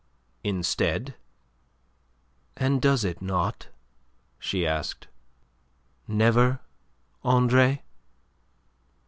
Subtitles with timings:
[0.43, 1.13] Instead
[2.57, 3.67] "And does it not?"
[4.39, 5.05] she asked.
[6.07, 6.59] "Never,
[7.23, 7.83] Andre?"